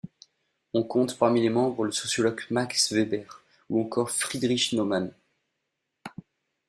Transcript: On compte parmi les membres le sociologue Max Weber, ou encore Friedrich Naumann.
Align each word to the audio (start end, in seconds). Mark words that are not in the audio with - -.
On 0.73 0.81
compte 0.81 1.15
parmi 1.15 1.41
les 1.43 1.49
membres 1.51 1.83
le 1.85 1.91
sociologue 1.91 2.41
Max 2.49 2.91
Weber, 2.91 3.43
ou 3.69 3.79
encore 3.81 4.09
Friedrich 4.09 4.73
Naumann. 4.73 5.13